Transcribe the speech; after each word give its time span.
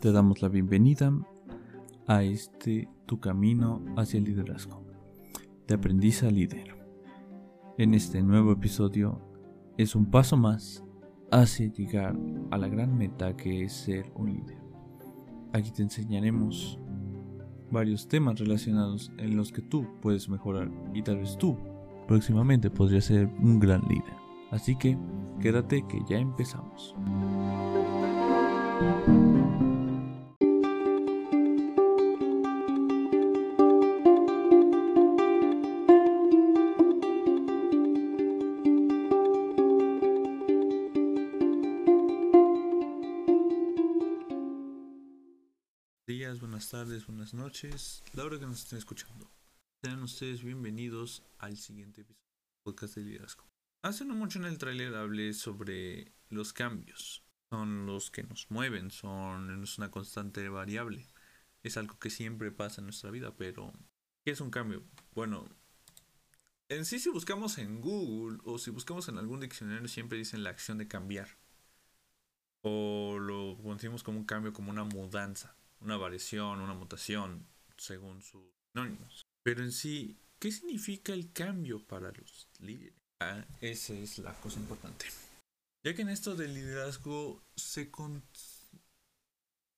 Te 0.00 0.12
damos 0.12 0.42
la 0.42 0.48
bienvenida 0.48 1.12
a 2.06 2.22
este 2.22 2.88
tu 3.06 3.18
camino 3.18 3.82
hacia 3.96 4.18
el 4.18 4.24
liderazgo, 4.24 4.84
de 5.66 5.74
aprendiz 5.74 6.22
a 6.22 6.30
líder. 6.30 6.76
En 7.78 7.94
este 7.94 8.22
nuevo 8.22 8.52
episodio 8.52 9.20
es 9.76 9.96
un 9.96 10.06
paso 10.06 10.36
más 10.36 10.84
hacia 11.32 11.66
llegar 11.72 12.16
a 12.52 12.58
la 12.58 12.68
gran 12.68 12.96
meta 12.96 13.36
que 13.36 13.64
es 13.64 13.72
ser 13.72 14.12
un 14.14 14.34
líder. 14.34 14.58
Aquí 15.52 15.72
te 15.72 15.82
enseñaremos 15.82 16.78
varios 17.72 18.06
temas 18.06 18.38
relacionados 18.38 19.10
en 19.18 19.36
los 19.36 19.50
que 19.50 19.62
tú 19.62 19.84
puedes 20.00 20.28
mejorar 20.28 20.70
y 20.94 21.02
tal 21.02 21.18
vez 21.18 21.36
tú 21.36 21.58
próximamente 22.06 22.70
podrías 22.70 23.06
ser 23.06 23.26
un 23.40 23.58
gran 23.58 23.82
líder. 23.88 24.14
Así 24.52 24.76
que 24.76 24.96
quédate 25.40 25.84
que 25.88 26.00
ya 26.08 26.18
empezamos. 26.18 26.94
Tardes, 46.78 47.08
buenas 47.08 47.34
noches, 47.34 48.04
la 48.12 48.22
hora 48.24 48.38
que 48.38 48.46
nos 48.46 48.60
estén 48.60 48.78
escuchando. 48.78 49.28
Sean 49.82 50.00
ustedes 50.00 50.44
bienvenidos 50.44 51.24
al 51.38 51.56
siguiente 51.56 52.02
episodio 52.02 52.30
del 52.30 52.62
podcast 52.62 52.94
de 52.94 53.02
liderazgo. 53.02 53.44
Hace 53.82 54.04
no 54.04 54.14
mucho 54.14 54.38
en 54.38 54.44
el 54.44 54.58
tráiler 54.58 54.94
hablé 54.94 55.32
sobre 55.32 56.12
los 56.28 56.52
cambios. 56.52 57.24
Son 57.50 57.84
los 57.84 58.12
que 58.12 58.22
nos 58.22 58.48
mueven, 58.52 58.92
son 58.92 59.66
una 59.76 59.90
constante 59.90 60.48
variable. 60.48 61.04
Es 61.64 61.76
algo 61.76 61.98
que 61.98 62.10
siempre 62.10 62.52
pasa 62.52 62.80
en 62.80 62.84
nuestra 62.84 63.10
vida, 63.10 63.34
pero 63.36 63.72
¿qué 64.24 64.30
es 64.30 64.40
un 64.40 64.52
cambio? 64.52 64.84
Bueno, 65.16 65.48
en 66.68 66.84
sí 66.84 67.00
si 67.00 67.10
buscamos 67.10 67.58
en 67.58 67.80
Google 67.80 68.38
o 68.44 68.56
si 68.56 68.70
buscamos 68.70 69.08
en 69.08 69.18
algún 69.18 69.40
diccionario 69.40 69.88
siempre 69.88 70.16
dicen 70.16 70.44
la 70.44 70.50
acción 70.50 70.78
de 70.78 70.86
cambiar. 70.86 71.26
O 72.62 73.18
lo 73.18 73.58
conocemos 73.60 74.04
como 74.04 74.18
un 74.20 74.26
cambio, 74.26 74.52
como 74.52 74.70
una 74.70 74.84
mudanza, 74.84 75.57
una 75.80 75.96
variación, 75.96 76.60
una 76.60 76.74
mutación, 76.74 77.46
según 77.76 78.22
sus 78.22 78.42
sinónimos. 78.72 79.26
Pero 79.42 79.62
en 79.62 79.72
sí, 79.72 80.18
¿qué 80.38 80.52
significa 80.52 81.12
el 81.12 81.32
cambio 81.32 81.86
para 81.86 82.12
los 82.12 82.48
líderes? 82.58 82.94
Ah, 83.20 83.44
esa 83.60 83.94
es 83.94 84.18
la 84.18 84.32
cosa 84.40 84.60
importante. 84.60 85.06
Ya 85.84 85.94
que 85.94 86.02
en 86.02 86.08
esto 86.08 86.34
del 86.34 86.54
liderazgo 86.54 87.42
se, 87.56 87.90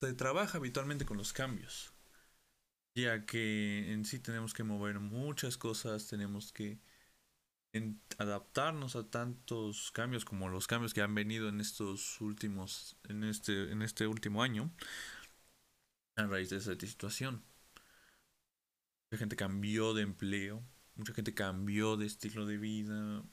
se 0.01 0.13
trabaja 0.15 0.59
habitualmente 0.59 1.07
con 1.07 1.17
los 1.17 1.33
cambios. 1.33 1.93
Ya 2.97 3.25
que 3.25 3.93
en 3.93 4.05
sí 4.05 4.19
tenemos 4.19 4.53
que 4.53 4.65
mover 4.65 4.99
muchas 4.99 5.57
cosas, 5.57 6.09
tenemos 6.09 6.53
que 6.53 6.81
adaptarnos 8.19 8.97
a 8.97 9.09
tantos 9.09 9.93
cambios 9.93 10.25
como 10.25 10.49
los 10.49 10.67
cambios 10.67 10.93
que 10.93 11.03
han 11.03 11.15
venido 11.15 11.49
en 11.49 11.61
estos 11.61 12.21
últimos, 12.21 12.97
en 13.09 13.23
este, 13.23 13.71
en 13.71 13.83
este 13.83 14.07
último 14.07 14.43
año, 14.43 14.73
a 16.17 16.27
raíz 16.27 16.51
de 16.51 16.57
esa 16.57 16.75
situación. 16.75 17.45
Mucha 19.11 19.19
gente 19.19 19.37
cambió 19.37 19.95
de 19.95 20.03
empleo, 20.03 20.65
mucha 20.95 21.15
gente 21.15 21.35
cambió 21.35 21.97
de 21.97 22.07
estilo 22.07 22.47
de 22.47 22.59
vida, 22.59 23.25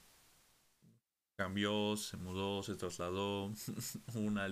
cambió, 1.38 1.95
se 1.97 2.17
mudó, 2.17 2.64
se 2.64 2.75
trasladó, 2.75 3.53
una, 4.16 4.47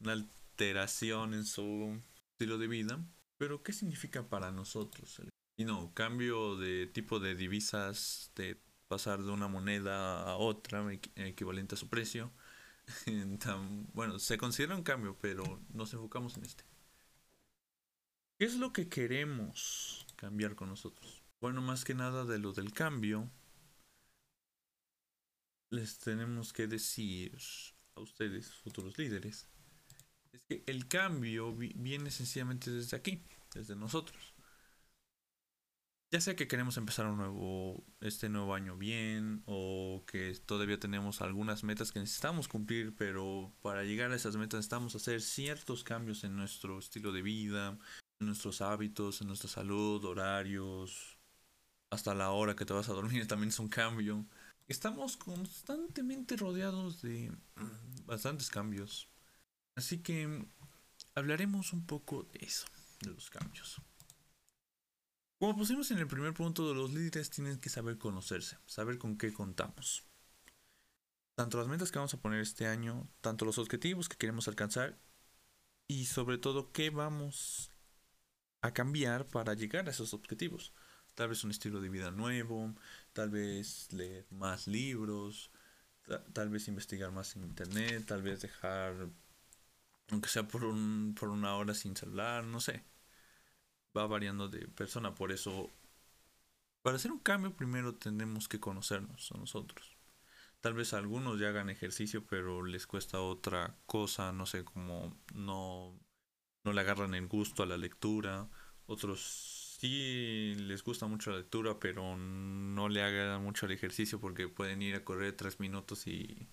una 0.00 0.12
alteración 0.12 1.34
en 1.34 1.44
su 1.44 2.00
estilo 2.32 2.58
de 2.58 2.68
vida. 2.68 3.04
Pero, 3.38 3.62
¿qué 3.62 3.72
significa 3.72 4.28
para 4.28 4.52
nosotros? 4.52 5.20
Y 5.58 5.64
no, 5.64 5.92
cambio 5.94 6.56
de 6.56 6.86
tipo 6.86 7.18
de 7.18 7.34
divisas, 7.34 8.30
de 8.36 8.60
pasar 8.88 9.22
de 9.22 9.30
una 9.30 9.48
moneda 9.48 10.22
a 10.22 10.36
otra, 10.36 10.86
equivalente 11.16 11.74
a 11.74 11.78
su 11.78 11.88
precio. 11.88 12.32
bueno, 13.94 14.18
se 14.18 14.38
considera 14.38 14.76
un 14.76 14.82
cambio, 14.82 15.18
pero 15.20 15.60
nos 15.72 15.92
enfocamos 15.92 16.36
en 16.36 16.44
este. 16.44 16.64
¿Qué 18.38 18.44
es 18.44 18.56
lo 18.56 18.70
que 18.70 18.88
queremos 18.90 20.06
cambiar 20.16 20.56
con 20.56 20.68
nosotros? 20.68 21.22
Bueno, 21.40 21.62
más 21.62 21.84
que 21.84 21.94
nada 21.94 22.26
de 22.26 22.38
lo 22.38 22.52
del 22.52 22.70
cambio, 22.70 23.30
les 25.70 25.98
tenemos 25.98 26.52
que 26.52 26.66
decir 26.66 27.38
a 27.94 28.02
ustedes, 28.02 28.52
futuros 28.56 28.98
líderes, 28.98 29.48
es 30.32 30.44
que 30.44 30.62
el 30.66 30.86
cambio 30.86 31.54
viene 31.54 32.10
sencillamente 32.10 32.70
desde 32.70 32.98
aquí, 32.98 33.22
desde 33.54 33.74
nosotros. 33.74 34.34
Ya 36.12 36.20
sea 36.20 36.36
que 36.36 36.46
queremos 36.46 36.76
empezar 36.76 37.06
un 37.06 37.16
nuevo, 37.16 37.84
este 38.00 38.28
nuevo 38.28 38.54
año 38.54 38.76
bien, 38.76 39.42
o 39.46 40.04
que 40.06 40.34
todavía 40.44 40.78
tenemos 40.78 41.22
algunas 41.22 41.64
metas 41.64 41.90
que 41.90 42.00
necesitamos 42.00 42.48
cumplir, 42.48 42.94
pero 42.96 43.54
para 43.62 43.82
llegar 43.84 44.12
a 44.12 44.16
esas 44.16 44.36
metas 44.36 44.58
necesitamos 44.58 44.94
hacer 44.94 45.22
ciertos 45.22 45.84
cambios 45.84 46.22
en 46.22 46.36
nuestro 46.36 46.78
estilo 46.78 47.12
de 47.12 47.22
vida, 47.22 47.78
en 48.20 48.26
nuestros 48.26 48.60
hábitos, 48.60 49.20
en 49.20 49.28
nuestra 49.28 49.48
salud, 49.48 50.04
horarios, 50.04 51.18
hasta 51.90 52.14
la 52.14 52.30
hora 52.30 52.56
que 52.56 52.64
te 52.64 52.72
vas 52.72 52.88
a 52.88 52.92
dormir 52.92 53.26
también 53.28 53.48
es 53.48 53.58
un 53.58 53.68
cambio. 53.68 54.26
Estamos 54.68 55.16
constantemente 55.16 56.36
rodeados 56.36 57.02
de 57.02 57.30
mm, 57.30 58.06
bastantes 58.06 58.50
cambios. 58.50 59.08
Así 59.76 59.98
que 60.02 60.48
hablaremos 61.14 61.72
un 61.72 61.86
poco 61.86 62.24
de 62.24 62.40
eso, 62.44 62.66
de 63.00 63.10
los 63.10 63.30
cambios. 63.30 63.80
Como 65.38 65.54
pusimos 65.54 65.90
en 65.90 65.98
el 65.98 66.06
primer 66.06 66.32
punto, 66.32 66.72
los 66.72 66.94
líderes 66.94 67.28
tienen 67.28 67.60
que 67.60 67.68
saber 67.68 67.98
conocerse, 67.98 68.58
saber 68.64 68.98
con 68.98 69.18
qué 69.18 69.34
contamos. 69.34 70.06
Tanto 71.36 71.58
las 71.58 71.68
metas 71.68 71.92
que 71.92 71.98
vamos 71.98 72.14
a 72.14 72.20
poner 72.20 72.40
este 72.40 72.66
año, 72.66 73.06
tanto 73.20 73.44
los 73.44 73.58
objetivos 73.58 74.08
que 74.08 74.16
queremos 74.16 74.48
alcanzar 74.48 74.98
y 75.86 76.06
sobre 76.06 76.38
todo 76.38 76.72
qué 76.72 76.88
vamos 76.88 77.75
a 78.66 78.74
cambiar 78.74 79.26
para 79.26 79.54
llegar 79.54 79.86
a 79.86 79.90
esos 79.90 80.14
objetivos. 80.14 80.72
Tal 81.14 81.28
vez 81.28 81.44
un 81.44 81.50
estilo 81.50 81.80
de 81.80 81.88
vida 81.88 82.10
nuevo, 82.10 82.74
tal 83.12 83.30
vez 83.30 83.92
leer 83.92 84.26
más 84.30 84.66
libros, 84.66 85.50
tal 86.32 86.50
vez 86.50 86.68
investigar 86.68 87.10
más 87.10 87.36
en 87.36 87.44
internet, 87.44 88.04
tal 88.06 88.22
vez 88.22 88.42
dejar, 88.42 89.08
aunque 90.10 90.28
sea 90.28 90.46
por, 90.46 90.64
un, 90.64 91.14
por 91.18 91.30
una 91.30 91.56
hora 91.56 91.74
sin 91.74 91.96
celular, 91.96 92.44
no 92.44 92.60
sé. 92.60 92.84
Va 93.96 94.06
variando 94.06 94.48
de 94.48 94.68
persona, 94.68 95.14
por 95.14 95.32
eso, 95.32 95.70
para 96.82 96.96
hacer 96.96 97.10
un 97.12 97.18
cambio 97.18 97.56
primero 97.56 97.94
tenemos 97.94 98.48
que 98.48 98.60
conocernos 98.60 99.32
a 99.32 99.38
nosotros. 99.38 99.96
Tal 100.60 100.74
vez 100.74 100.92
algunos 100.94 101.38
ya 101.38 101.48
hagan 101.48 101.70
ejercicio, 101.70 102.26
pero 102.26 102.64
les 102.64 102.86
cuesta 102.86 103.20
otra 103.20 103.76
cosa, 103.86 104.32
no 104.32 104.46
sé, 104.46 104.64
como 104.64 105.16
no 105.34 105.94
no 106.66 106.72
le 106.72 106.80
agarran 106.82 107.14
el 107.14 107.28
gusto 107.28 107.62
a 107.62 107.66
la 107.66 107.78
lectura. 107.78 108.48
Otros 108.86 109.76
sí 109.80 110.54
les 110.58 110.82
gusta 110.82 111.06
mucho 111.06 111.30
la 111.30 111.38
lectura, 111.38 111.78
pero 111.78 112.16
no 112.16 112.88
le 112.88 113.02
hagan 113.02 113.42
mucho 113.42 113.66
el 113.66 113.72
ejercicio 113.72 114.20
porque 114.20 114.48
pueden 114.48 114.82
ir 114.82 114.96
a 114.96 115.04
correr 115.04 115.34
tres 115.36 115.60
minutos 115.60 116.06
y 116.06 116.48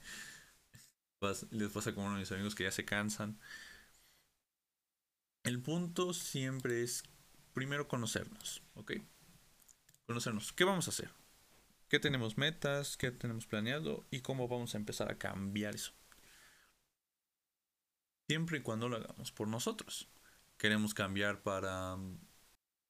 les 1.51 1.71
pasa 1.71 1.93
como 1.93 2.07
uno 2.07 2.15
de 2.15 2.21
mis 2.21 2.31
amigos 2.31 2.53
que 2.53 2.63
ya 2.63 2.71
se 2.71 2.85
cansan. 2.85 3.39
El 5.43 5.61
punto 5.61 6.13
siempre 6.13 6.83
es 6.83 7.03
primero 7.53 7.87
conocernos, 7.87 8.61
¿ok? 8.75 8.93
Conocernos. 10.05 10.53
¿Qué 10.53 10.63
vamos 10.63 10.87
a 10.87 10.91
hacer? 10.91 11.09
¿Qué 11.89 11.99
tenemos 11.99 12.37
metas? 12.37 12.97
¿Qué 12.97 13.11
tenemos 13.11 13.47
planeado? 13.47 14.05
¿Y 14.11 14.21
cómo 14.21 14.47
vamos 14.47 14.75
a 14.75 14.77
empezar 14.77 15.11
a 15.11 15.17
cambiar 15.17 15.75
eso? 15.75 15.93
Siempre 18.27 18.59
y 18.59 18.61
cuando 18.61 18.89
lo 18.89 18.97
hagamos 18.97 19.31
por 19.31 19.47
nosotros. 19.47 20.09
Queremos 20.57 20.93
cambiar 20.93 21.41
para 21.43 21.97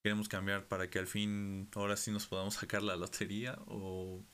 queremos 0.04 0.28
cambiar 0.28 0.68
para 0.68 0.90
que 0.90 1.00
al 1.00 1.08
fin 1.08 1.70
ahora 1.76 1.96
sí 1.98 2.12
nos 2.12 2.28
podamos 2.28 2.56
sacar 2.56 2.84
la 2.84 2.96
lotería 2.98 3.58
o, 3.68 4.26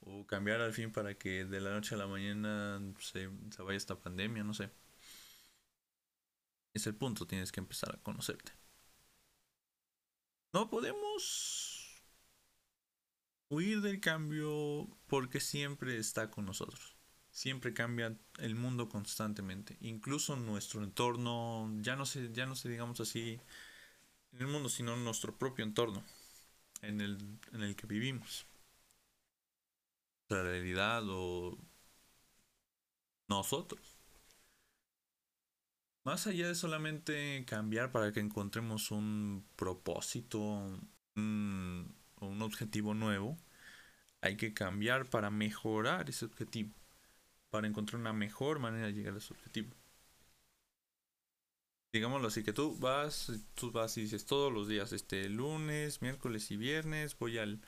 o 0.00 0.26
cambiar 0.26 0.60
al 0.60 0.72
fin 0.72 0.92
para 0.92 1.16
que 1.18 1.44
de 1.44 1.60
la 1.60 1.70
noche 1.72 1.94
a 1.94 1.98
la 1.98 2.06
mañana 2.06 2.80
se, 3.00 3.30
se 3.50 3.62
vaya 3.62 3.76
esta 3.76 4.00
pandemia, 4.00 4.44
no 4.44 4.54
sé. 4.54 4.70
Es 6.74 6.86
el 6.88 6.96
punto, 6.96 7.26
tienes 7.26 7.52
que 7.52 7.60
empezar 7.60 7.94
a 7.94 8.02
conocerte. 8.02 8.52
No 10.52 10.68
podemos 10.70 12.02
huir 13.48 13.80
del 13.82 14.00
cambio 14.00 14.88
porque 15.06 15.40
siempre 15.40 15.98
está 15.98 16.30
con 16.30 16.46
nosotros. 16.46 16.96
Siempre 17.40 17.72
cambia 17.72 18.14
el 18.38 18.54
mundo 18.54 18.90
constantemente. 18.90 19.78
Incluso 19.80 20.36
nuestro 20.36 20.84
entorno, 20.84 21.72
ya 21.80 21.96
no 21.96 22.04
sé, 22.04 22.28
ya 22.34 22.44
no 22.44 22.54
sé, 22.54 22.68
digamos 22.68 23.00
así, 23.00 23.40
en 24.32 24.40
el 24.42 24.46
mundo, 24.46 24.68
sino 24.68 24.94
nuestro 24.96 25.34
propio 25.38 25.64
entorno 25.64 26.04
en 26.82 27.00
el, 27.00 27.16
en 27.54 27.62
el 27.62 27.76
que 27.76 27.86
vivimos. 27.86 28.44
La 30.28 30.42
realidad 30.42 31.02
o 31.08 31.56
nosotros. 33.26 33.96
Más 36.04 36.26
allá 36.26 36.48
de 36.48 36.54
solamente 36.54 37.42
cambiar 37.46 37.90
para 37.90 38.12
que 38.12 38.20
encontremos 38.20 38.90
un 38.90 39.46
propósito, 39.56 40.40
un, 41.16 41.94
un 42.20 42.42
objetivo 42.42 42.92
nuevo, 42.92 43.38
hay 44.20 44.36
que 44.36 44.52
cambiar 44.52 45.08
para 45.08 45.30
mejorar 45.30 46.10
ese 46.10 46.26
objetivo, 46.26 46.74
para 47.50 47.66
encontrar 47.66 48.00
una 48.00 48.12
mejor 48.12 48.58
manera 48.58 48.86
de 48.86 48.92
llegar 48.92 49.14
a 49.14 49.18
ese 49.18 49.34
objetivo. 49.34 49.70
Digámoslo 51.92 52.28
así, 52.28 52.44
que 52.44 52.52
tú 52.52 52.76
vas, 52.78 53.32
tú 53.54 53.72
vas 53.72 53.96
y 53.98 54.02
dices 54.02 54.24
todos 54.24 54.52
los 54.52 54.68
días, 54.68 54.92
este 54.92 55.28
lunes, 55.28 56.00
miércoles 56.02 56.50
y 56.52 56.56
viernes 56.56 57.18
voy 57.18 57.38
al, 57.38 57.60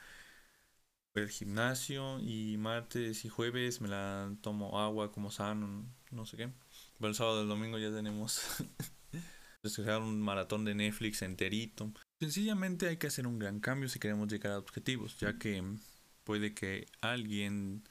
voy 1.12 1.24
al 1.24 1.28
gimnasio 1.28 2.20
y 2.20 2.56
martes 2.56 3.24
y 3.24 3.28
jueves 3.28 3.80
me 3.80 3.88
la 3.88 4.32
tomo 4.40 4.80
agua 4.80 5.10
como 5.10 5.32
sano, 5.32 5.84
no 6.12 6.24
sé 6.24 6.36
qué. 6.36 6.52
Pero 6.98 7.08
el 7.08 7.16
sábado 7.16 7.40
y 7.40 7.42
el 7.42 7.48
domingo 7.48 7.78
ya 7.78 7.90
tenemos 7.90 8.40
un 10.00 10.22
maratón 10.22 10.64
de 10.64 10.76
Netflix 10.76 11.22
enterito. 11.22 11.92
Sencillamente 12.20 12.86
hay 12.86 12.98
que 12.98 13.08
hacer 13.08 13.26
un 13.26 13.40
gran 13.40 13.58
cambio 13.58 13.88
si 13.88 13.98
queremos 13.98 14.28
llegar 14.28 14.52
a 14.52 14.58
objetivos, 14.58 15.18
ya 15.18 15.36
que 15.36 15.64
puede 16.22 16.54
que 16.54 16.86
alguien 17.00 17.82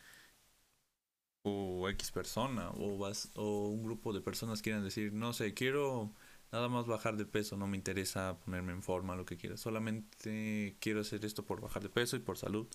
o 1.43 1.89
X 1.89 2.11
persona 2.11 2.69
o, 2.71 2.97
vas, 2.97 3.31
o 3.35 3.67
un 3.69 3.83
grupo 3.83 4.13
de 4.13 4.21
personas 4.21 4.61
quieran 4.61 4.83
decir, 4.83 5.13
no 5.13 5.33
sé, 5.33 5.53
quiero 5.53 6.13
nada 6.51 6.67
más 6.69 6.85
bajar 6.85 7.17
de 7.17 7.25
peso, 7.25 7.57
no 7.57 7.67
me 7.67 7.77
interesa 7.77 8.37
ponerme 8.39 8.73
en 8.73 8.83
forma, 8.83 9.15
lo 9.15 9.25
que 9.25 9.37
quiera, 9.37 9.57
solamente 9.57 10.77
quiero 10.79 11.01
hacer 11.01 11.23
esto 11.25 11.45
por 11.45 11.61
bajar 11.61 11.83
de 11.83 11.89
peso 11.89 12.15
y 12.15 12.19
por 12.19 12.37
salud. 12.37 12.67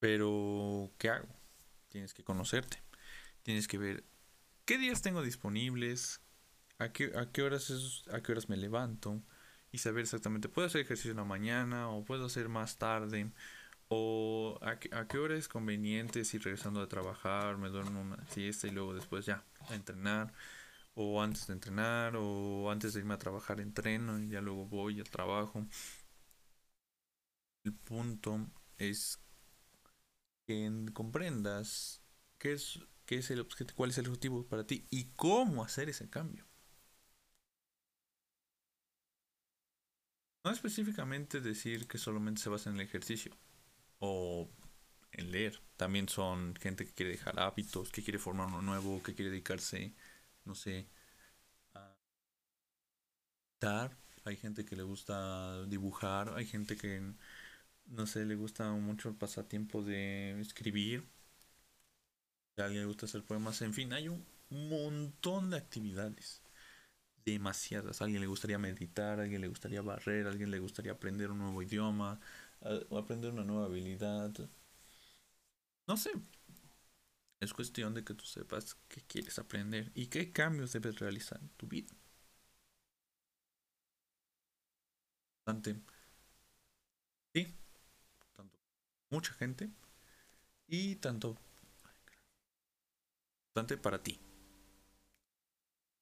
Pero, 0.00 0.92
¿qué 0.98 1.10
hago? 1.10 1.28
Tienes 1.88 2.14
que 2.14 2.22
conocerte, 2.24 2.82
tienes 3.42 3.66
que 3.68 3.78
ver 3.78 4.04
qué 4.64 4.78
días 4.78 5.02
tengo 5.02 5.22
disponibles, 5.22 6.20
a 6.78 6.92
qué, 6.92 7.12
a 7.16 7.30
qué, 7.32 7.42
horas, 7.42 8.04
a 8.12 8.22
qué 8.22 8.32
horas 8.32 8.48
me 8.48 8.56
levanto 8.56 9.22
y 9.72 9.78
saber 9.78 10.02
exactamente, 10.02 10.48
puedo 10.48 10.66
hacer 10.66 10.80
ejercicio 10.82 11.10
en 11.10 11.18
la 11.18 11.24
mañana 11.24 11.90
o 11.90 12.04
puedo 12.04 12.26
hacer 12.26 12.48
más 12.48 12.78
tarde 12.78 13.32
o 13.88 14.57
a 14.68 14.78
qué, 14.78 14.90
a 14.92 15.06
hora 15.20 15.36
es 15.36 15.48
conveniente 15.48 16.24
si 16.24 16.38
regresando 16.38 16.80
a 16.80 16.88
trabajar 16.88 17.56
me 17.58 17.68
duermo 17.68 18.00
una 18.00 18.26
siesta 18.28 18.66
y 18.66 18.70
luego 18.70 18.94
después 18.94 19.26
ya 19.26 19.44
a 19.68 19.74
entrenar 19.74 20.32
o 20.94 21.22
antes 21.22 21.46
de 21.46 21.54
entrenar 21.54 22.16
o 22.16 22.70
antes 22.70 22.92
de 22.94 23.00
irme 23.00 23.14
a 23.14 23.18
trabajar 23.18 23.60
entreno 23.60 24.18
y 24.20 24.28
ya 24.30 24.40
luego 24.40 24.66
voy 24.66 25.00
al 25.00 25.08
trabajo. 25.10 25.66
El 27.64 27.74
punto 27.74 28.48
es 28.78 29.20
que 30.46 30.86
comprendas 30.92 32.02
qué 32.38 32.54
es, 32.54 32.80
qué 33.06 33.18
es 33.18 33.30
el 33.30 33.40
objetivo, 33.40 33.76
cuál 33.76 33.90
es 33.90 33.98
el 33.98 34.06
objetivo 34.08 34.46
para 34.46 34.66
ti 34.66 34.86
y 34.90 35.12
cómo 35.16 35.62
hacer 35.62 35.88
ese 35.88 36.08
cambio. 36.10 36.46
No 40.44 40.50
específicamente 40.50 41.40
decir 41.40 41.86
que 41.86 41.98
solamente 41.98 42.40
se 42.40 42.48
basa 42.48 42.70
en 42.70 42.76
el 42.76 42.82
ejercicio 42.82 43.36
o 43.98 44.50
en 45.18 45.30
leer. 45.32 45.60
También 45.76 46.08
son 46.08 46.54
gente 46.56 46.86
que 46.86 46.94
quiere 46.94 47.12
dejar 47.12 47.38
hábitos, 47.40 47.90
que 47.92 48.02
quiere 48.02 48.18
formar 48.18 48.48
uno 48.48 48.62
nuevo, 48.62 49.02
que 49.02 49.14
quiere 49.14 49.30
dedicarse, 49.30 49.94
no 50.44 50.54
sé, 50.54 50.88
a. 51.74 51.94
Hay 54.24 54.36
gente 54.36 54.64
que 54.64 54.76
le 54.76 54.82
gusta 54.82 55.64
dibujar, 55.66 56.34
hay 56.36 56.46
gente 56.46 56.76
que, 56.76 57.00
no 57.86 58.06
sé, 58.06 58.24
le 58.26 58.36
gusta 58.36 58.70
mucho 58.72 59.08
el 59.10 59.16
pasatiempo 59.16 59.82
de 59.82 60.40
escribir. 60.40 61.08
Alguien 62.58 62.82
le 62.82 62.86
gusta 62.86 63.06
hacer 63.06 63.24
poemas, 63.24 63.62
en 63.62 63.72
fin, 63.72 63.92
hay 63.94 64.08
un 64.08 64.26
montón 64.50 65.48
de 65.50 65.56
actividades 65.56 66.42
demasiadas. 67.24 68.00
A 68.02 68.06
alguien 68.06 68.20
le 68.22 68.28
gustaría 68.28 68.58
meditar, 68.58 69.20
a 69.20 69.24
alguien 69.24 69.40
le 69.42 69.48
gustaría 69.48 69.82
barrer, 69.82 70.26
a 70.26 70.30
alguien 70.30 70.50
le 70.50 70.58
gustaría 70.60 70.92
aprender 70.92 71.30
un 71.32 71.38
nuevo 71.40 71.62
idioma, 71.62 72.20
aprender 72.92 73.32
una 73.32 73.44
nueva 73.44 73.66
habilidad. 73.66 74.32
No 75.88 75.96
sé. 75.96 76.12
Es 77.40 77.54
cuestión 77.54 77.94
de 77.94 78.04
que 78.04 78.14
tú 78.14 78.24
sepas 78.24 78.76
qué 78.88 79.00
quieres 79.02 79.38
aprender 79.38 79.90
y 79.94 80.08
qué 80.08 80.32
cambios 80.32 80.72
debes 80.72 80.98
realizar 80.98 81.40
en 81.40 81.48
tu 81.50 81.66
vida. 81.66 81.94
Sí. 87.32 87.54
Tanto 88.36 88.58
mucha 89.08 89.32
gente 89.32 89.70
y 90.66 90.96
tanto 90.96 91.38
bastante 93.46 93.78
para 93.78 94.02
ti. 94.02 94.20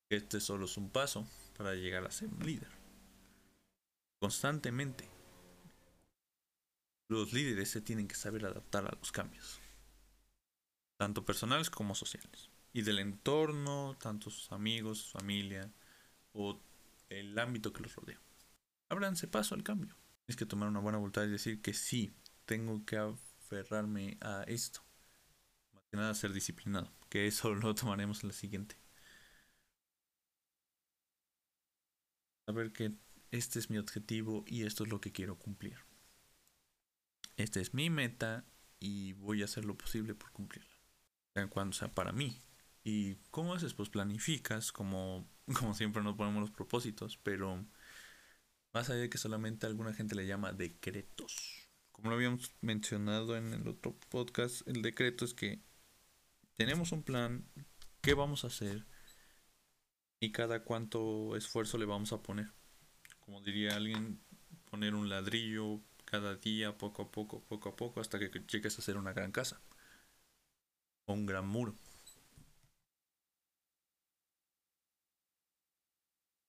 Este 0.09 0.41
solo 0.41 0.65
es 0.65 0.77
un 0.77 0.91
paso 0.91 1.29
para 1.57 1.75
llegar 1.75 2.05
a 2.05 2.11
ser 2.11 2.29
un 2.29 2.45
líder. 2.45 2.71
Constantemente 4.19 5.09
los 7.09 7.33
líderes 7.33 7.71
se 7.71 7.81
tienen 7.81 8.09
que 8.09 8.17
saber 8.17 8.47
adaptar 8.47 8.85
a 8.87 8.97
los 8.99 9.13
cambios, 9.13 9.61
tanto 10.97 11.25
personales 11.25 11.71
como 11.71 11.95
sociales, 11.95 12.51
y 12.73 12.83
del 12.83 12.99
entorno, 12.99 13.97
tanto 14.01 14.31
sus 14.31 14.53
amigos, 14.53 14.99
su 14.99 15.19
familia 15.19 15.73
o 16.33 16.61
el 17.09 17.39
ámbito 17.39 17.73
que 17.73 17.83
los 17.83 17.95
rodea. 17.95 18.21
Ábranse 18.89 19.29
paso 19.29 19.55
al 19.55 19.63
cambio. 19.63 19.97
Tienes 20.25 20.37
que 20.37 20.47
tomar 20.47 20.69
una 20.69 20.81
buena 20.81 20.99
voluntad 20.99 21.25
y 21.25 21.31
decir 21.31 21.63
que 21.63 21.73
sí, 21.73 22.13
tengo 22.45 22.85
que 22.85 22.99
aferrarme 22.99 24.19
a 24.21 24.43
esto. 24.45 24.83
Más 25.73 25.85
que 25.91 25.97
nada 25.97 26.15
ser 26.15 26.33
disciplinado, 26.33 26.93
que 27.09 27.27
eso 27.27 27.55
lo 27.55 27.75
tomaremos 27.75 28.23
en 28.23 28.29
la 28.29 28.35
siguiente. 28.35 28.77
Saber 32.47 32.73
que 32.73 32.93
este 33.31 33.59
es 33.59 33.71
mi 33.71 33.79
objetivo 33.79 34.45
y 34.47 34.65
esto 34.65 34.85
es 34.85 34.91
lo 34.91 35.01
que 35.01 35.13
quiero 35.13 35.39
cumplir. 35.39 35.79
Esta 37.37 37.61
es 37.61 37.75
mi 37.75 37.91
meta 37.91 38.45
y 38.79 39.15
voy 39.15 39.43
a 39.43 39.47
hacer 39.47 39.65
lo 39.65 39.77
posible 39.77 40.15
por 40.15 40.31
cumplirla. 40.33 40.76
Cuando 41.49 41.75
sea 41.75 41.93
para 41.93 42.13
mí. 42.13 42.43
¿Y 42.83 43.17
cómo 43.31 43.55
haces? 43.55 43.75
Pues 43.75 43.91
planificas, 43.91 44.73
como, 44.73 45.29
como 45.59 45.75
siempre 45.75 46.03
nos 46.03 46.17
ponemos 46.17 46.41
los 46.41 46.51
propósitos, 46.51 47.19
pero 47.19 47.67
más 48.73 48.91
allá 48.91 49.01
de 49.01 49.11
que 49.11 49.19
solamente 49.19 49.67
alguna 49.67 49.93
gente 49.93 50.15
le 50.15 50.27
llama 50.27 50.53
decretos. 50.53 51.69
Como 51.93 52.11
lo 52.11 52.17
habíamos 52.17 52.55
mencionado 52.61 53.37
en 53.37 53.53
el 53.55 53.67
otro 53.69 53.99
podcast, 54.09 54.67
el 54.69 54.83
decreto 54.83 55.25
es 55.25 55.35
que 55.35 55.63
tenemos 56.57 56.93
un 56.93 57.03
plan, 57.03 57.47
qué 58.03 58.15
vamos 58.15 58.45
a 58.45 58.49
hacer 58.49 58.87
y 60.21 60.33
cada 60.33 60.63
cuánto 60.63 61.37
esfuerzo 61.37 61.79
le 61.79 61.87
vamos 61.87 62.13
a 62.13 62.23
poner. 62.23 62.53
Como 63.21 63.41
diría 63.43 63.77
alguien, 63.77 64.21
poner 64.71 64.95
un 64.95 65.09
ladrillo 65.09 65.81
cada 66.05 66.37
día, 66.37 66.79
poco 66.79 67.03
a 67.03 67.11
poco, 67.11 67.43
poco 67.45 67.71
a 67.71 67.77
poco, 67.77 68.01
hasta 68.01 68.19
que 68.19 68.31
llegues 68.47 68.77
a 68.77 68.83
hacer 68.83 68.97
una 68.97 69.13
gran 69.13 69.33
casa 69.33 69.61
un 71.07 71.27
gran 71.27 71.47
muro. 71.47 71.75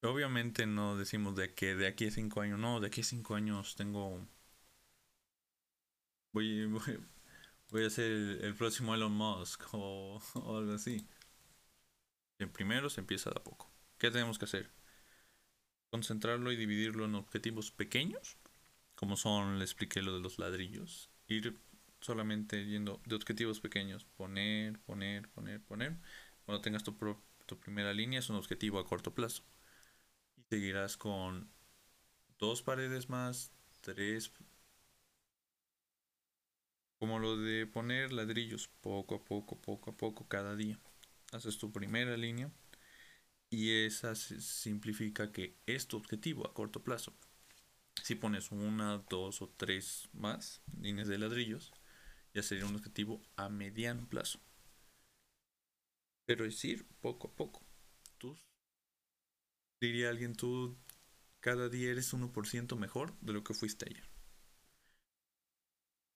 Obviamente 0.02 0.66
no 0.66 0.96
decimos 0.98 1.36
de 1.36 1.54
que 1.54 1.76
de 1.76 1.88
aquí 1.88 2.08
a 2.08 2.12
cinco 2.12 2.42
años, 2.42 2.60
no, 2.60 2.80
de 2.80 2.88
aquí 2.88 3.02
a 3.02 3.04
cinco 3.04 3.36
años 3.36 3.76
tengo. 3.76 4.28
Voy, 6.34 6.66
voy, 7.72 7.86
a 7.86 7.90
ser 7.90 8.12
el, 8.12 8.56
próximo 8.56 8.94
Elon 8.96 9.12
Musk 9.12 9.64
o, 9.74 10.22
o 10.36 10.58
algo 10.58 10.74
así. 10.74 11.08
En 12.40 12.52
primero 12.52 12.90
se 12.90 13.02
empieza 13.02 13.30
de 13.30 13.40
a 13.40 13.44
poco. 13.44 13.72
¿Qué 13.98 14.12
tenemos 14.12 14.38
que 14.40 14.46
hacer? 14.46 14.72
Concentrarlo 15.90 16.52
y 16.52 16.56
dividirlo 16.56 17.06
en 17.06 17.16
objetivos 17.16 17.72
pequeños 17.72 18.38
como 18.98 19.16
son, 19.16 19.60
le 19.60 19.64
expliqué 19.64 20.02
lo 20.02 20.16
de 20.16 20.22
los 20.22 20.40
ladrillos, 20.40 21.12
ir 21.28 21.60
solamente 22.02 22.66
yendo 22.66 23.02
de 23.06 23.16
objetivos 23.16 23.60
pequeños, 23.60 24.06
poner, 24.06 24.80
poner, 24.82 25.30
poner, 25.30 25.62
poner. 25.62 25.98
Cuando 26.46 26.62
tengas 26.62 26.84
tu, 26.84 26.96
tu 27.46 27.60
primera 27.60 27.94
línea 27.94 28.20
es 28.20 28.30
un 28.30 28.38
objetivo 28.38 28.80
a 28.80 28.86
corto 28.88 29.14
plazo. 29.14 29.44
Y 30.38 30.44
seguirás 30.44 30.98
con 30.98 31.50
dos 32.40 32.62
paredes 32.62 33.10
más, 33.10 33.52
tres, 33.82 34.32
como 37.00 37.20
lo 37.20 37.38
de 37.38 37.68
poner 37.68 38.12
ladrillos 38.12 38.70
poco 38.82 39.16
a 39.16 39.24
poco, 39.24 39.60
poco 39.62 39.92
a 39.92 39.98
poco, 39.98 40.28
cada 40.28 40.56
día. 40.56 40.80
Haces 41.32 41.58
tu 41.58 41.72
primera 41.72 42.18
línea 42.18 42.52
y 43.50 43.86
esa 43.86 44.16
simplifica 44.16 45.32
que 45.32 45.58
es 45.66 45.88
tu 45.88 45.98
objetivo 45.98 46.48
a 46.48 46.54
corto 46.54 46.84
plazo. 46.84 47.14
Si 48.04 48.16
pones 48.16 48.52
una, 48.52 49.00
dos 49.10 49.42
o 49.42 49.50
tres 49.50 50.10
más 50.14 50.62
líneas 50.80 51.08
de 51.08 51.18
ladrillos, 51.18 51.74
ya 52.38 52.44
sería 52.44 52.68
un 52.68 52.76
objetivo 52.76 53.20
a 53.36 53.50
mediano 53.50 54.08
plazo. 54.08 54.40
Pero 56.28 56.46
es 56.46 56.64
ir 56.64 56.86
poco 57.02 57.30
a 57.30 57.36
poco. 57.36 57.66
Tú, 58.20 58.38
diría 59.82 60.10
alguien, 60.10 60.36
tú 60.36 60.78
cada 61.40 61.68
día 61.68 61.90
eres 61.92 62.14
1% 62.14 62.76
mejor 62.76 63.18
de 63.22 63.34
lo 63.34 63.44
que 63.44 63.56
fuiste 63.56 63.86
ayer. 63.90 64.08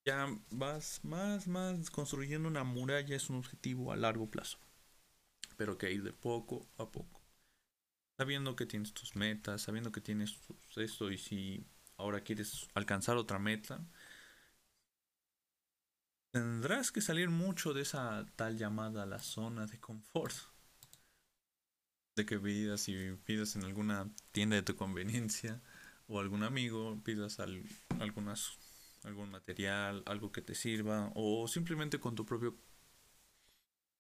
Ya 0.06 0.28
vas 0.52 1.04
más, 1.04 1.48
más 1.48 1.90
construyendo 1.90 2.48
una 2.48 2.64
muralla, 2.64 3.16
es 3.16 3.30
un 3.32 3.38
objetivo 3.38 3.92
a 3.92 3.96
largo 3.96 4.30
plazo. 4.30 4.60
Pero 5.58 5.78
que 5.78 5.92
ir 5.92 6.04
de 6.04 6.14
poco 6.14 6.68
a 6.78 6.92
poco. 6.92 7.22
sabiendo 8.18 8.56
que 8.56 8.66
tienes 8.66 8.94
tus 8.94 9.16
metas, 9.16 9.64
sabiendo 9.64 9.92
que 9.92 10.02
tienes 10.02 10.40
esto 10.78 11.12
y 11.12 11.18
si 11.18 11.66
ahora 11.98 12.22
quieres 12.22 12.68
alcanzar 12.74 13.18
otra 13.18 13.40
meta, 13.40 13.86
tendrás 16.32 16.92
que 16.92 17.02
salir 17.02 17.30
mucho 17.30 17.74
de 17.74 17.82
esa 17.82 18.26
tal 18.36 18.58
llamada 18.58 19.06
la 19.06 19.20
zona 19.20 19.68
de 19.68 19.80
confort. 19.80 20.36
De 22.16 22.26
que 22.26 22.40
pidas 22.40 22.88
y 22.90 23.14
pidas 23.26 23.56
en 23.56 23.64
alguna 23.64 24.10
tienda 24.32 24.56
de 24.56 24.64
tu 24.64 24.76
conveniencia 24.76 25.62
o 26.08 26.20
algún 26.20 26.44
amigo, 26.44 27.00
pidas 27.04 27.40
algunas, 28.00 28.58
algún 29.04 29.32
material, 29.32 30.04
algo 30.06 30.32
que 30.32 30.42
te 30.42 30.56
sirva 30.56 31.12
o 31.16 31.48
simplemente 31.48 32.00
con 32.00 32.16
tu 32.16 32.26
propio 32.26 32.58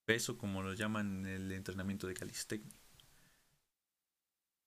peso, 0.05 0.37
como 0.37 0.61
lo 0.61 0.73
llaman 0.73 1.25
en 1.25 1.25
el 1.25 1.51
entrenamiento 1.51 2.07
de 2.07 2.13
calistecnia. 2.13 2.75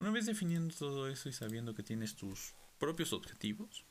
Una 0.01 0.11
vez 0.11 0.27
definiendo 0.27 0.75
todo 0.75 1.09
eso 1.09 1.29
y 1.29 1.33
sabiendo 1.33 1.75
que 1.75 1.83
tienes 1.83 2.17
tus 2.17 2.55
propios 2.79 3.13
objetivos, 3.13 3.85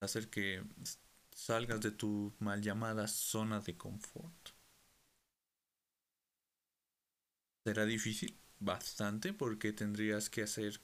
hacer 0.00 0.30
que 0.30 0.62
salgas 1.34 1.80
de 1.80 1.90
tu 1.92 2.34
mal 2.38 2.60
llamada 2.60 3.06
zona 3.08 3.60
de 3.60 3.76
confort. 3.76 4.50
Será 7.64 7.84
difícil, 7.84 8.38
bastante, 8.58 9.32
porque 9.32 9.72
tendrías 9.72 10.30
que 10.30 10.42
hacer, 10.42 10.80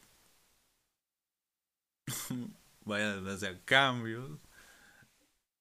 vaya, 2.84 3.20
desde 3.20 3.60
cambios. 3.64 4.38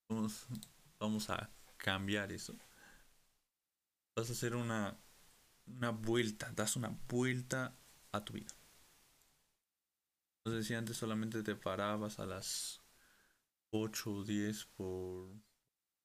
Vamos, 0.10 0.46
vamos 1.00 1.30
a 1.30 1.50
cambiar 1.78 2.32
eso. 2.32 2.56
Vas 4.16 4.30
a 4.30 4.34
hacer 4.34 4.56
una, 4.56 4.98
una 5.68 5.92
vuelta, 5.92 6.52
das 6.56 6.76
una 6.76 6.90
vuelta 7.10 7.76
a 8.12 8.24
tu 8.26 8.34
vida. 8.34 8.54
Entonces, 10.40 10.68
si 10.68 10.74
antes 10.76 10.98
solamente 10.98 11.44
te 11.44 11.56
parabas 11.56 12.20
a 12.20 12.26
las 12.26 12.82
8 13.72 14.12
o 14.12 14.24
10 14.24 14.66
por... 14.78 15.30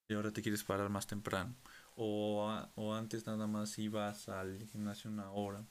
y 0.09 0.15
ahora 0.15 0.33
te 0.33 0.43
quieres 0.43 0.65
parar 0.65 0.91
más 0.91 1.07
temprano. 1.07 1.55
O, 1.97 2.51
o 2.77 2.95
antes 2.95 3.27
nada 3.27 3.47
más 3.47 3.79
ibas 3.79 4.29
al 4.29 4.67
gimnasio 4.69 5.11
una 5.11 5.31
hora. 5.33 5.67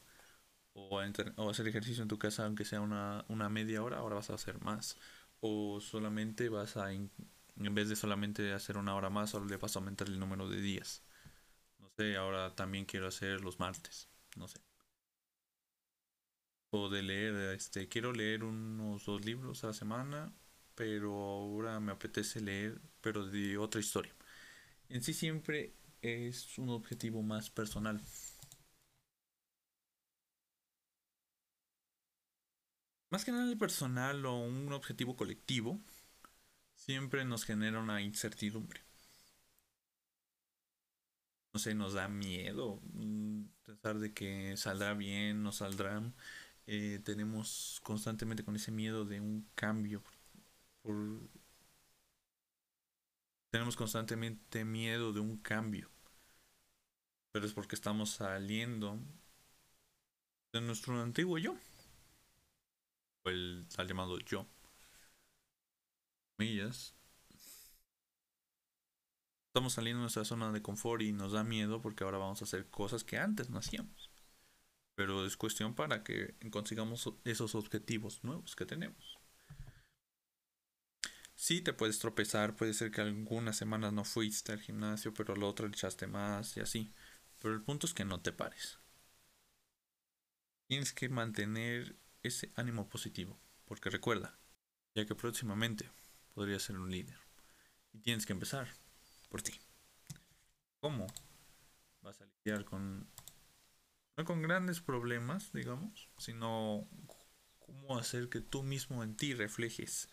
O, 0.74 1.02
o 1.38 1.50
hacer 1.50 1.68
ejercicio 1.68 2.04
en 2.04 2.10
tu 2.10 2.18
casa 2.20 2.46
aunque 2.46 2.66
sea 2.66 2.82
una, 2.82 3.26
una, 3.30 3.50
media 3.50 3.84
hora, 3.84 3.98
ahora 4.00 4.16
vas 4.16 4.30
a 4.30 4.36
hacer 4.36 4.62
más. 4.62 4.98
O 5.42 5.80
solamente 5.82 6.50
vas 6.50 6.78
a, 6.78 6.92
en 6.94 7.12
vez 7.58 7.90
de 7.90 7.96
solamente 7.96 8.54
hacer 8.54 8.78
una 8.78 8.96
hora 8.96 9.10
más, 9.10 9.34
ahora 9.34 9.48
le 9.48 9.58
vas 9.58 9.76
a 9.76 9.80
aumentar 9.80 10.08
el 10.08 10.20
número 10.20 10.50
de 10.50 10.62
días. 10.62 11.04
No 11.80 11.90
sé, 11.98 12.18
ahora 12.18 12.56
también 12.56 12.86
quiero 12.86 13.08
hacer 13.08 13.42
los 13.42 13.60
martes. 13.60 14.10
No 14.38 14.48
sé. 14.48 14.62
O 16.72 16.90
de 16.90 17.04
leer, 17.04 17.36
este, 17.56 17.88
quiero 17.90 18.12
leer 18.14 18.44
unos 18.44 19.06
dos 19.06 19.24
libros 19.26 19.64
a 19.64 19.68
la 19.68 19.74
semana 19.74 20.34
pero 20.80 21.14
ahora 21.14 21.78
me 21.82 21.92
apetece 21.92 22.40
leer, 22.40 22.80
pero 23.02 23.26
de 23.26 23.58
otra 23.58 23.82
historia. 23.82 24.16
En 24.90 25.04
sí 25.04 25.14
siempre 25.14 25.76
es 26.02 26.58
un 26.60 26.70
objetivo 26.70 27.22
más 27.24 27.50
personal. 27.52 28.02
Más 33.12 33.24
que 33.24 33.32
nada 33.32 33.52
el 33.52 33.58
personal 33.60 34.26
o 34.26 34.36
un 34.40 34.74
objetivo 34.74 35.16
colectivo, 35.16 35.80
siempre 36.76 37.26
nos 37.26 37.46
genera 37.46 37.80
una 37.80 38.02
incertidumbre. 38.02 38.82
No 41.54 41.60
sé, 41.60 41.74
nos 41.74 41.94
da 41.94 42.08
miedo 42.08 42.80
mm, 42.94 43.44
pensar 43.66 43.98
de 44.00 44.14
que 44.14 44.56
saldrá 44.58 44.94
bien, 44.94 45.42
no 45.44 45.52
saldrá. 45.52 46.02
Eh, 46.68 47.00
tenemos 47.04 47.80
constantemente 47.84 48.44
con 48.44 48.56
ese 48.56 48.72
miedo 48.72 49.06
de 49.06 49.20
un 49.22 49.50
cambio, 49.56 50.04
tenemos 53.52 53.76
constantemente 53.76 54.64
miedo 54.66 55.14
de 55.14 55.20
un 55.20 55.38
cambio. 55.38 55.90
Pero 57.32 57.46
es 57.46 57.54
porque 57.54 57.76
estamos 57.76 58.12
saliendo 58.12 59.00
de 60.54 60.62
nuestro 60.62 61.00
antiguo 61.02 61.38
yo. 61.38 61.56
O 63.24 63.30
el 63.30 63.68
llamado 63.88 64.20
yo. 64.20 64.48
Millas. 66.38 66.96
Estamos 69.50 69.74
saliendo 69.74 70.00
de 70.00 70.04
nuestra 70.04 70.26
zona 70.26 70.52
de 70.52 70.62
confort 70.62 71.02
y 71.02 71.12
nos 71.12 71.34
da 71.34 71.44
miedo 71.44 71.82
porque 71.82 72.04
ahora 72.04 72.18
vamos 72.18 72.42
a 72.42 72.46
hacer 72.46 72.70
cosas 72.70 73.04
que 73.04 73.18
antes 73.18 73.50
no 73.50 73.58
hacíamos. 73.60 74.12
Pero 74.96 75.26
es 75.26 75.38
cuestión 75.38 75.76
para 75.76 76.04
que 76.04 76.36
consigamos 76.52 77.12
esos 77.24 77.56
objetivos 77.56 78.24
nuevos 78.24 78.56
que 78.56 78.66
tenemos. 78.66 79.19
Sí, 81.42 81.62
te 81.62 81.72
puedes 81.72 82.00
tropezar, 82.00 82.58
puede 82.58 82.74
ser 82.74 82.92
que 82.92 83.00
algunas 83.00 83.56
semanas 83.56 83.94
no 83.94 84.04
fuiste 84.04 84.52
al 84.52 84.60
gimnasio, 84.60 85.14
pero 85.14 85.38
la 85.38 85.46
otra 85.46 85.68
echaste 85.68 86.06
más 86.06 86.58
y 86.58 86.60
así. 86.60 86.94
Pero 87.42 87.54
el 87.54 87.62
punto 87.62 87.88
es 87.88 87.94
que 87.94 88.04
no 88.04 88.20
te 88.20 88.34
pares. 88.34 88.78
Tienes 90.68 90.92
que 90.92 91.08
mantener 91.08 91.96
ese 92.24 92.52
ánimo 92.56 92.90
positivo, 92.90 93.40
porque 93.64 93.90
recuerda, 93.90 94.38
ya 94.94 95.06
que 95.06 95.16
próximamente 95.16 95.90
podrías 96.34 96.62
ser 96.62 96.78
un 96.78 96.92
líder. 96.92 97.18
Y 97.94 98.00
tienes 98.00 98.26
que 98.26 98.34
empezar 98.34 98.68
por 99.30 99.42
ti. 99.42 99.54
¿Cómo? 100.82 101.08
Vas 102.02 102.20
a 102.20 102.26
lidiar 102.26 102.66
con 102.66 103.08
no 104.18 104.26
con 104.26 104.42
grandes 104.42 104.82
problemas, 104.82 105.54
digamos, 105.54 106.10
sino 106.18 106.86
cómo 107.60 107.98
hacer 107.98 108.28
que 108.28 108.42
tú 108.42 108.62
mismo 108.62 109.06
en 109.06 109.16
ti 109.16 109.34
reflejes 109.34 110.10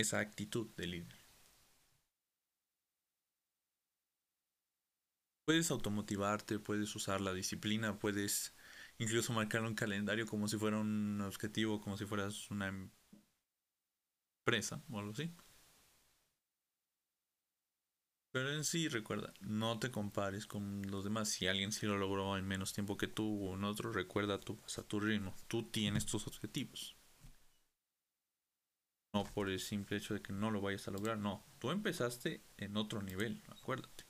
esa 0.00 0.18
actitud 0.20 0.68
de 0.76 0.86
líder. 0.86 1.18
Puedes 5.44 5.70
automotivarte, 5.70 6.58
puedes 6.58 6.94
usar 6.96 7.20
la 7.20 7.34
disciplina, 7.34 7.98
puedes 7.98 8.54
incluso 8.98 9.32
marcar 9.34 9.62
un 9.62 9.74
calendario 9.74 10.26
como 10.26 10.48
si 10.48 10.56
fuera 10.56 10.78
un 10.78 11.20
objetivo, 11.20 11.80
como 11.82 11.96
si 11.98 12.06
fueras 12.06 12.50
una 12.50 12.68
empresa 14.44 14.82
o 14.90 14.98
algo 14.98 15.12
así. 15.12 15.32
Pero 18.32 18.52
en 18.52 18.64
sí, 18.64 18.88
recuerda, 18.88 19.32
no 19.40 19.78
te 19.78 19.92
compares 19.92 20.44
con 20.46 20.82
los 20.90 21.04
demás. 21.04 21.28
Si 21.28 21.46
alguien 21.46 21.70
sí 21.70 21.86
lo 21.86 21.96
logró 21.96 22.36
en 22.36 22.44
menos 22.46 22.72
tiempo 22.72 22.96
que 22.96 23.06
tú 23.06 23.46
o 23.48 23.54
en 23.54 23.62
otro, 23.64 23.92
recuerda, 23.92 24.40
tú 24.40 24.56
vas 24.62 24.78
a 24.78 24.82
tu 24.82 24.98
ritmo. 24.98 25.34
Tú 25.46 25.62
tienes 25.70 26.06
tus 26.06 26.26
objetivos. 26.26 26.96
No 29.12 29.24
por 29.24 29.48
el 29.48 29.60
simple 29.60 29.96
hecho 29.96 30.14
de 30.14 30.22
que 30.22 30.32
no 30.32 30.50
lo 30.50 30.60
vayas 30.60 30.86
a 30.88 30.92
lograr, 30.92 31.18
no. 31.18 31.44
Tú 31.58 31.70
empezaste 31.70 32.42
en 32.56 32.76
otro 32.76 33.02
nivel, 33.02 33.42
acuérdate. 33.48 34.04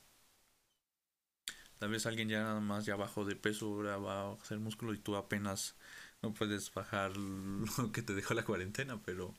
Tal 1.78 1.90
vez 1.90 2.04
alguien 2.04 2.28
ya 2.28 2.42
nada 2.42 2.60
más 2.60 2.84
ya 2.84 2.96
bajo 2.96 3.24
de 3.24 3.36
peso 3.36 3.66
ahora 3.66 3.96
va 3.96 4.20
a 4.20 4.34
hacer 4.34 4.58
músculo 4.58 4.92
y 4.92 4.98
tú 4.98 5.16
apenas 5.16 5.76
no 6.22 6.34
puedes 6.34 6.72
bajar 6.74 7.16
lo 7.16 7.92
que 7.92 8.02
te 8.02 8.14
dejó 8.14 8.34
la 8.34 8.44
cuarentena, 8.44 9.00
pero 9.02 9.34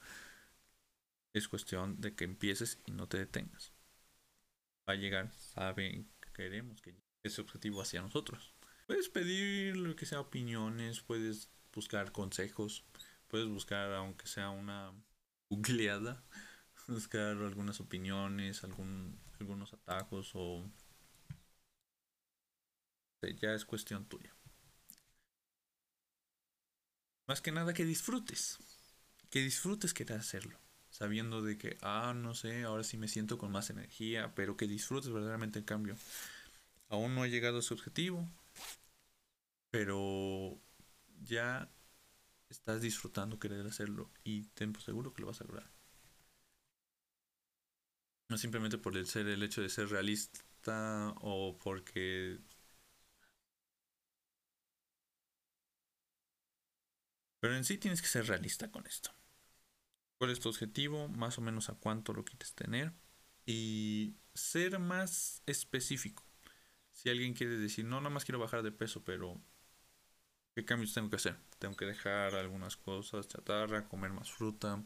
es 1.34 1.48
cuestión 1.48 2.02
de 2.02 2.16
que 2.16 2.24
empieces 2.24 2.82
y 2.86 2.92
no 2.92 3.08
te 3.08 3.18
detengas. 3.20 3.74
Va 4.90 4.94
a 4.94 4.96
llegar, 4.96 5.32
saben 5.34 6.10
que 6.20 6.32
queremos 6.34 6.82
que 6.82 6.96
ese 7.24 7.42
objetivo 7.42 7.82
hacia 7.82 8.02
nosotros. 8.02 8.56
Puedes 8.88 9.10
pedir 9.10 9.78
lo 9.78 9.96
que 9.96 10.06
sea 10.06 10.20
opiniones, 10.20 11.02
puedes 11.02 11.50
buscar 11.74 12.12
consejos, 12.12 12.84
puedes 13.28 13.48
buscar 13.48 13.94
aunque 13.94 14.28
sea 14.28 14.50
una 14.50 14.92
googleada, 15.52 16.24
buscar 16.88 17.38
algunas 17.38 17.80
opiniones, 17.80 18.64
algún, 18.64 19.20
algunos 19.40 19.74
atajos 19.74 20.32
o 20.34 20.66
ya 23.40 23.54
es 23.54 23.66
cuestión 23.66 24.06
tuya. 24.06 24.34
Más 27.28 27.42
que 27.42 27.52
nada 27.52 27.74
que 27.74 27.86
disfrutes, 27.86 28.58
que 29.30 29.40
disfrutes 29.42 29.94
querer 29.94 30.18
hacerlo, 30.18 30.58
sabiendo 30.90 31.42
de 31.42 31.58
que, 31.58 31.78
ah, 31.82 32.14
no 32.16 32.34
sé, 32.34 32.64
ahora 32.64 32.84
sí 32.84 32.98
me 32.98 33.08
siento 33.08 33.38
con 33.38 33.52
más 33.52 33.70
energía, 33.70 34.34
pero 34.36 34.58
que 34.58 34.68
disfrutes 34.68 35.12
verdaderamente 35.12 35.60
el 35.60 35.66
cambio. 35.66 35.96
Aún 36.90 37.14
no 37.14 37.24
he 37.24 37.30
llegado 37.30 37.60
a 37.60 37.62
su 37.62 37.74
objetivo, 37.74 38.28
pero 39.70 40.58
ya 41.24 41.70
estás 42.52 42.82
disfrutando 42.82 43.40
querer 43.40 43.66
hacerlo 43.66 44.12
y 44.24 44.44
ten 44.50 44.76
seguro 44.80 45.14
que 45.14 45.22
lo 45.22 45.28
vas 45.28 45.42
a 45.42 45.46
lograr. 45.46 45.72
No 48.30 48.38
simplemente 48.38 48.78
por 48.78 48.96
el 48.98 49.08
ser 49.08 49.28
el 49.28 49.44
hecho 49.44 49.62
de 49.62 49.70
ser 49.70 49.90
realista 49.90 51.14
o 51.22 51.58
porque 51.60 52.40
Pero 57.42 57.56
en 57.56 57.66
sí 57.66 57.78
tienes 57.78 58.02
que 58.02 58.08
ser 58.08 58.28
realista 58.28 58.72
con 58.72 58.86
esto. 58.86 59.12
¿Cuál 60.18 60.30
es 60.32 60.40
tu 60.40 60.50
objetivo? 60.50 61.08
Más 61.10 61.40
o 61.40 61.42
menos 61.42 61.70
a 61.70 61.74
cuánto 61.74 62.14
lo 62.14 62.24
quieres 62.24 62.54
tener. 62.54 62.94
Y 63.46 64.16
ser 64.36 64.78
más 64.80 65.42
específico. 65.48 66.24
Si 66.92 67.10
alguien 67.10 67.34
quiere 67.34 67.58
decir, 67.58 67.86
no, 67.86 68.00
nada 68.00 68.12
más 68.12 68.26
quiero 68.26 68.38
bajar 68.40 68.62
de 68.62 68.72
peso, 68.72 69.04
pero 69.04 69.42
¿Qué 70.56 70.66
cambios 70.66 70.94
tengo 70.94 71.10
que 71.10 71.16
hacer? 71.16 71.36
Tengo 71.60 71.76
que 71.76 71.86
dejar 71.86 72.36
algunas 72.36 72.76
cosas, 72.78 73.28
chatarra, 73.28 73.88
comer 73.88 74.12
más 74.12 74.32
fruta, 74.32 74.84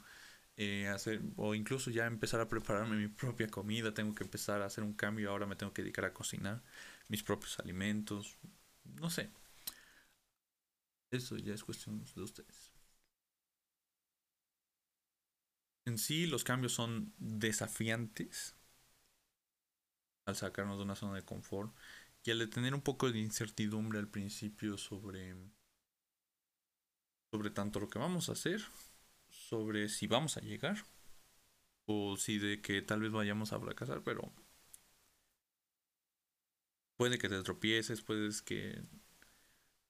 eh, 0.57 0.87
hacer 0.89 1.21
o 1.37 1.55
incluso 1.55 1.89
ya 1.91 2.05
empezar 2.07 2.39
a 2.41 2.47
prepararme 2.49 2.97
mi 2.97 3.07
propia 3.07 3.47
comida. 3.49 3.93
Tengo 3.93 4.13
que 4.15 4.23
empezar 4.23 4.61
a 4.61 4.65
hacer 4.67 4.83
un 4.83 4.93
cambio. 4.93 5.31
Ahora 5.31 5.47
me 5.47 5.55
tengo 5.55 5.73
que 5.73 5.81
dedicar 5.83 6.05
a 6.05 6.13
cocinar 6.13 6.61
mis 7.09 7.23
propios 7.23 7.59
alimentos. 7.59 8.37
No 9.01 9.09
sé. 9.09 9.29
Eso 11.09 11.37
ya 11.37 11.55
es 11.55 11.63
cuestión 11.63 12.03
de 12.15 12.21
ustedes. 12.21 12.71
En 15.85 15.97
sí, 15.97 16.27
los 16.27 16.43
cambios 16.43 16.73
son 16.73 17.11
desafiantes 17.17 18.55
al 20.25 20.35
sacarnos 20.35 20.77
de 20.77 20.83
una 20.83 20.95
zona 20.95 21.15
de 21.15 21.23
confort 21.23 21.73
y 22.25 22.31
al 22.31 22.39
de 22.39 22.47
tener 22.47 22.73
un 22.73 22.81
poco 22.81 23.11
de 23.11 23.19
incertidumbre 23.19 23.99
al 23.99 24.09
principio 24.09 24.77
sobre 24.77 25.35
sobre 27.31 27.51
tanto 27.51 27.79
lo 27.79 27.89
que 27.89 27.99
vamos 27.99 28.29
a 28.29 28.31
hacer, 28.31 28.61
sobre 29.29 29.89
si 29.89 30.07
vamos 30.07 30.37
a 30.37 30.41
llegar 30.41 30.85
o 31.85 32.17
si 32.17 32.39
de 32.39 32.61
que 32.61 32.81
tal 32.81 33.01
vez 33.01 33.11
vayamos 33.11 33.53
a 33.53 33.59
fracasar, 33.59 34.03
pero 34.03 34.33
puede 36.97 37.19
que 37.19 37.29
te 37.29 37.43
tropieces, 37.43 38.01
puedes 38.01 38.41
que 38.41 38.81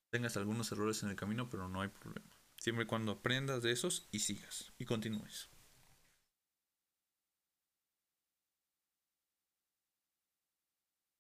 tengas 0.10 0.36
algunos 0.36 0.72
errores 0.72 1.04
en 1.04 1.10
el 1.10 1.16
camino, 1.16 1.50
pero 1.50 1.70
no 1.70 1.82
hay 1.82 1.90
problema. 1.90 2.36
Siempre 2.58 2.84
y 2.84 2.88
cuando 2.88 3.14
aprendas 3.14 3.62
de 3.62 3.72
esos 3.72 4.10
y 4.12 4.20
sigas 4.20 4.74
y 4.78 4.86
continúes. 4.86 5.50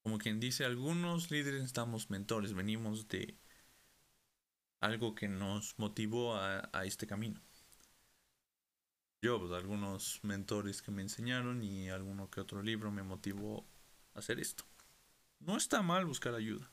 Como 0.05 0.19
quien 0.19 0.39
dice, 0.39 0.65
algunos 0.65 1.31
líderes 1.31 1.63
estamos 1.63 2.11
mentores, 2.11 2.53
venimos 2.53 3.07
de 3.07 3.39
algo 4.79 5.15
que 5.15 5.27
nos 5.27 5.79
motivó 5.79 6.35
a, 6.35 6.69
este 6.85 7.07
camino. 7.07 7.41
Yo, 9.23 9.39
pues, 9.39 9.51
algunos 9.51 10.19
mentores 10.21 10.83
que 10.83 10.91
me 10.91 11.01
enseñaron 11.01 11.63
y 11.63 11.89
alguno 11.89 12.29
que 12.29 12.39
otro 12.39 12.61
libro 12.61 12.91
me 12.91 13.01
motivó 13.01 13.67
a 14.13 14.19
hacer 14.19 14.39
esto. 14.39 14.63
No 15.39 15.57
está 15.57 15.81
mal 15.81 16.05
buscar 16.05 16.35
ayuda. 16.35 16.71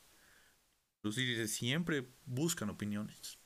Los 1.02 1.16
líderes 1.16 1.54
siempre 1.54 2.12
buscan 2.26 2.68
opiniones. 2.68 3.38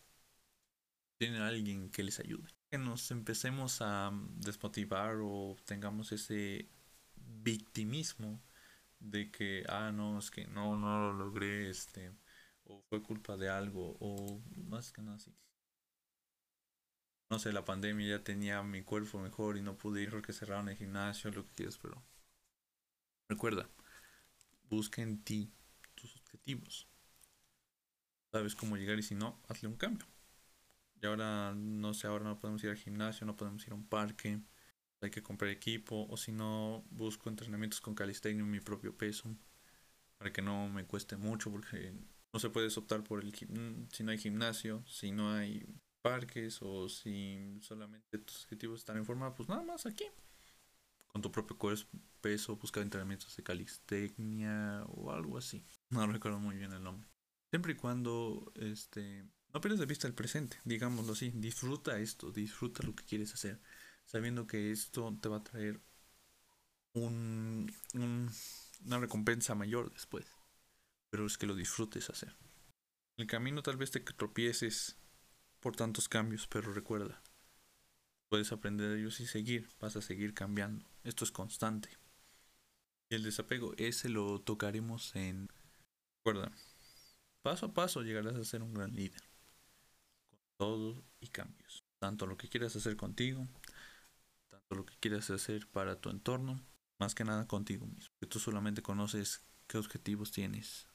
Tienen 1.17 1.43
alguien 1.43 1.91
que 1.91 2.03
les 2.03 2.19
ayude. 2.19 2.49
Que 2.71 2.79
nos 2.79 3.13
empecemos 3.13 3.81
a 3.83 4.11
desmotivar 4.35 5.19
o 5.23 5.55
tengamos 5.65 6.11
ese 6.11 6.69
victimismo 7.15 8.43
de 9.01 9.31
que, 9.31 9.65
ah, 9.69 9.93
no, 9.93 10.19
es 10.19 10.31
que 10.31 10.47
no, 10.49 10.77
no 10.77 11.01
lo 11.01 11.13
logré, 11.15 11.71
este, 11.71 12.13
o 12.65 12.83
fue 12.89 13.03
culpa 13.03 13.37
de 13.37 13.49
algo, 13.49 13.97
o 14.01 14.43
más 14.57 14.93
que 14.93 15.03
nada 15.03 15.17
así. 15.17 15.35
No 17.31 17.39
sé, 17.39 17.53
la 17.53 17.65
pandemia 17.65 18.19
ya 18.19 18.25
tenía 18.25 18.63
mi 18.65 18.83
cuerpo 18.83 19.21
mejor 19.21 19.57
y 19.57 19.63
no 19.63 19.77
pude 19.79 20.03
ir 20.03 20.11
porque 20.11 20.33
cerraron 20.33 20.69
el 20.69 20.77
gimnasio, 20.77 21.31
lo 21.31 21.45
que 21.45 21.53
quieras, 21.55 21.79
pero 21.79 22.03
recuerda, 23.29 23.69
busca 24.69 25.03
en 25.03 25.23
ti 25.23 25.53
tus 25.95 26.17
objetivos. 26.17 26.89
Sabes 28.33 28.55
cómo 28.55 28.77
llegar 28.77 28.99
y 28.99 29.03
si 29.03 29.15
no, 29.15 29.41
hazle 29.49 29.69
un 29.69 29.77
cambio. 29.77 30.07
Y 31.01 31.07
ahora, 31.07 31.53
no 31.55 31.95
sé, 31.95 32.07
ahora 32.07 32.25
no 32.25 32.39
podemos 32.39 32.63
ir 32.65 32.71
al 32.71 32.77
gimnasio, 32.77 33.27
no 33.27 33.37
podemos 33.37 33.67
ir 33.67 33.73
a 33.73 33.77
un 33.77 33.89
parque, 33.89 34.41
hay 35.07 35.11
que 35.11 35.23
comprar 35.23 35.51
equipo, 35.51 36.07
o 36.11 36.17
si 36.17 36.33
no, 36.33 36.85
busco 36.91 37.29
entrenamientos 37.29 37.81
con 37.81 37.95
calistenia 37.95 38.43
en 38.43 38.51
mi 38.51 38.61
propio 38.61 38.97
peso, 38.97 39.35
para 40.19 40.33
que 40.33 40.43
no 40.43 40.69
me 40.69 40.85
cueste 40.85 41.17
mucho, 41.17 41.51
porque 41.51 41.95
no 42.33 42.41
se 42.41 42.51
puede 42.51 42.69
optar 42.77 43.03
por 43.03 43.23
el 43.23 43.35
si 43.35 44.05
no 44.05 44.11
hay 44.11 44.19
gimnasio, 44.19 44.85
si 44.87 45.11
no 45.11 45.33
hay 45.33 45.67
parques, 46.03 46.59
o 46.61 46.89
si 46.89 47.59
solamente 47.63 48.19
tus 48.19 48.45
objetivos 48.45 48.81
están 48.81 48.97
en 48.97 49.07
forma, 49.07 49.35
pues 49.35 49.49
nada 49.49 49.63
más 49.63 49.87
aquí. 49.87 50.05
Con 51.09 51.23
tu 51.23 51.33
propio 51.33 51.57
peso, 52.21 52.57
buscar 52.57 52.83
entrenamientos 52.83 53.35
de 53.37 53.43
calistenia 53.43 54.85
o 54.89 55.13
algo 55.13 55.39
así. 55.39 55.65
No 55.89 56.07
recuerdo 56.07 56.39
muy 56.39 56.57
bien 56.57 56.73
el 56.73 56.83
nombre. 56.83 57.09
Siempre 57.51 57.73
y 57.73 57.77
cuando 57.77 58.53
este, 58.57 59.25
no 59.55 59.61
pierdas 59.61 59.81
de 59.81 59.87
vista 59.87 60.07
el 60.07 60.15
presente, 60.15 60.59
digámoslo 60.65 61.15
así. 61.15 61.33
Disfruta 61.35 61.99
esto, 61.99 62.31
disfruta 62.31 62.83
lo 62.83 62.95
que 62.95 63.05
quieres 63.05 63.33
hacer 63.33 63.61
sabiendo 64.07 64.47
que 64.47 64.71
esto 64.71 65.17
te 65.21 65.29
va 65.29 65.39
a 65.39 65.45
traer 65.45 65.81
un, 66.95 67.71
una 67.95 68.99
recompensa 68.99 69.55
mayor 69.55 69.93
después. 69.93 70.27
Pero 71.11 71.27
es 71.27 71.37
que 71.37 71.47
lo 71.47 71.55
disfrutes 71.55 72.09
hacer. 72.11 72.35
El 73.19 73.27
camino 73.27 73.63
tal 73.63 73.77
vez 73.77 73.91
te 73.91 74.01
tropieces 74.01 74.97
por 75.61 75.77
tantos 75.77 76.09
cambios, 76.09 76.47
pero 76.47 76.73
recuerda, 76.73 77.23
puedes 78.29 78.53
aprender 78.53 78.91
de 78.91 79.01
ellos 79.01 79.21
y 79.21 79.27
seguir, 79.27 79.69
vas 79.81 79.97
a 79.97 80.03
seguir 80.03 80.35
cambiando. 80.35 80.87
Esto 81.05 81.25
es 81.25 81.33
constante. 81.33 81.89
Y 83.09 83.15
el 83.15 83.23
desapego, 83.23 83.75
ese 83.77 84.09
lo 84.09 84.41
tocaremos 84.41 85.15
en... 85.15 85.49
Recuerda, 86.19 86.53
paso 87.43 87.67
a 87.67 87.75
paso 87.75 88.03
llegarás 88.03 88.35
a 88.35 88.45
ser 88.45 88.63
un 88.63 88.75
gran 88.75 88.95
líder. 88.95 89.23
Con 90.29 90.39
todo 90.59 91.05
y 91.21 91.29
cambios. 91.29 91.85
Tanto 91.99 92.27
lo 92.27 92.37
que 92.37 92.49
quieras 92.49 92.77
hacer 92.77 92.97
contigo, 92.97 93.47
lo 94.71 94.85
que 94.85 94.97
quieres 94.99 95.31
hacer 95.31 95.69
para 95.69 96.01
tu 96.01 96.11
entorno, 96.11 96.61
más 96.99 97.15
que 97.15 97.25
nada 97.25 97.47
contigo 97.47 97.87
mismo. 97.87 98.15
Que 98.21 98.27
tú 98.27 98.39
solamente 98.39 98.83
conoces 98.83 99.43
qué 99.67 99.79
objetivos 99.79 100.33
tienes 100.33 100.89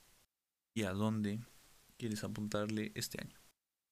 y 0.74 0.84
a 0.84 0.92
dónde 0.92 1.40
quieres 1.98 2.24
apuntarle 2.24 2.92
este 2.96 3.22
año. 3.22 3.40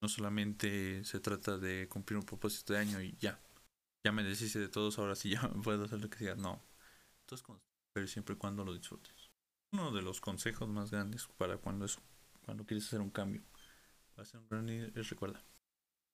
No 0.01 0.09
solamente 0.09 1.03
se 1.03 1.19
trata 1.19 1.57
de 1.57 1.87
cumplir 1.89 2.17
un 2.17 2.25
propósito 2.25 2.73
de 2.73 2.79
año 2.79 3.01
y 3.01 3.15
ya. 3.17 3.41
Ya 4.03 4.11
me 4.11 4.23
deshice 4.23 4.59
de 4.59 4.69
todos, 4.69 4.97
ahora 4.97 5.15
sí 5.15 5.29
ya 5.31 5.41
puedo 5.63 5.85
hacer 5.85 6.01
lo 6.01 6.09
que 6.09 6.19
sea. 6.19 6.35
No. 6.35 6.61
Entonces, 7.21 7.45
pero 7.93 8.07
siempre 8.07 8.35
y 8.35 8.37
cuando 8.37 8.63
lo 8.63 8.73
disfrutes. 8.73 9.29
Uno 9.71 9.91
de 9.91 10.01
los 10.01 10.19
consejos 10.19 10.67
más 10.67 10.89
grandes 10.89 11.27
para 11.37 11.57
cuando 11.57 11.85
eso, 11.85 12.01
cuando 12.43 12.65
quieres 12.65 12.87
hacer 12.87 13.01
un 13.01 13.11
cambio, 13.11 13.43
hacer 14.17 14.39
un 14.39 14.47
gran 14.49 14.69
es 14.69 15.09
recuerda, 15.09 15.43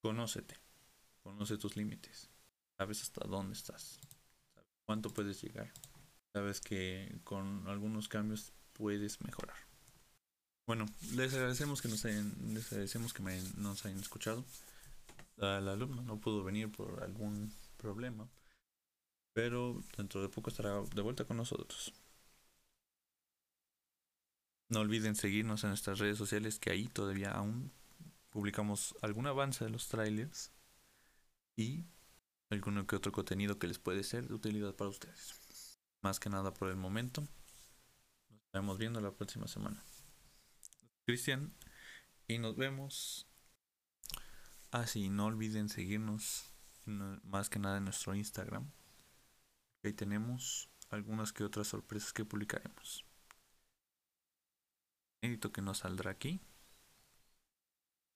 conócete, 0.02 0.58
conoce 1.24 1.58
tus 1.58 1.78
límites, 1.78 2.30
sabes 2.78 3.02
hasta 3.02 3.28
dónde 3.28 3.54
estás, 3.54 4.00
cuánto 4.86 5.10
puedes 5.10 5.42
llegar, 5.42 5.72
sabes 6.34 6.62
que 6.62 7.20
con 7.24 7.68
algunos 7.68 8.08
cambios 8.08 8.54
puedes 8.74 9.22
mejorar. 9.22 9.58
Bueno, 10.68 10.88
les 11.14 11.34
agradecemos 11.34 11.82
que 11.82 11.90
nos 11.90 12.04
hayan, 12.06 12.34
les 12.54 12.72
agradecemos 12.72 13.14
que 13.14 13.22
nos 13.58 13.86
hayan 13.86 14.00
escuchado. 14.00 14.44
La, 15.38 15.58
alumno 15.58 16.02
no 16.02 16.20
pudo 16.20 16.44
venir 16.44 16.72
por 16.72 17.04
algún 17.04 17.54
problema, 17.78 18.28
pero 19.34 19.84
dentro 19.98 20.22
de 20.22 20.30
poco 20.30 20.50
estará 20.50 20.82
de 20.82 21.02
vuelta 21.02 21.26
con 21.26 21.38
nosotros. 21.38 21.94
No 24.70 24.80
olviden 24.80 25.16
seguirnos 25.16 25.64
en 25.64 25.70
nuestras 25.70 26.00
redes 26.00 26.18
sociales 26.18 26.58
que 26.58 26.72
ahí 26.72 26.88
todavía 26.88 27.32
aún 27.32 27.72
publicamos 28.30 28.96
algún 29.02 29.28
avance 29.28 29.64
de 29.64 29.70
los 29.70 29.88
trailers 29.88 30.52
y 31.56 31.86
alguno 32.50 32.86
que 32.86 32.96
otro 32.96 33.12
contenido 33.12 33.60
que 33.60 33.68
les 33.68 33.80
puede 33.80 34.04
ser 34.04 34.28
de 34.28 34.34
utilidad 34.34 34.76
para 34.76 34.90
ustedes. 34.90 35.80
Más 36.02 36.20
que 36.20 36.30
nada 36.30 36.54
por 36.54 36.70
el 36.70 36.76
momento. 36.76 37.22
Nos 38.30 38.42
estaremos 38.46 38.78
viendo 38.78 39.02
la 39.02 39.12
próxima 39.12 39.48
semana. 39.48 39.84
Cristian 41.06 41.54
y 42.28 42.38
nos 42.38 42.56
vemos. 42.56 43.28
Ah, 44.72 44.88
sí, 44.88 45.10
no 45.10 45.26
olviden 45.26 45.70
seguirnos 45.70 46.52
más 46.86 47.50
que 47.50 47.60
nada 47.60 47.78
en 47.78 47.86
nuestro 47.86 48.14
Instagram. 48.14 48.72
Ahí 49.84 49.94
tenemos 49.94 50.70
algunas 50.90 51.34
que 51.34 51.44
otras 51.44 51.68
sorpresas 51.68 52.14
que 52.14 52.26
publicaremos. 52.26 53.06
Edito 55.22 55.52
que 55.52 55.62
nos 55.62 55.80
saldrá 55.80 56.12
aquí. 56.12 56.40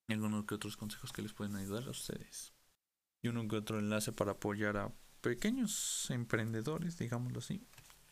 Y 0.08 0.13
algunos 0.13 0.46
que 0.46 0.56
otros 0.56 0.76
consejos 0.76 1.12
que 1.12 1.22
les 1.22 1.34
pueden 1.34 1.56
ayudar 1.56 1.88
a 1.88 1.92
ustedes 1.92 2.54
y 3.22 3.28
uno 3.28 3.48
que 3.48 3.58
otro 3.58 3.80
enlace 3.80 4.12
para 4.12 4.32
apoyar 4.32 4.78
a 4.78 4.94
pequeños 5.22 6.10
emprendedores, 6.10 6.98
digámoslo 6.98 7.40
así, 7.40 7.66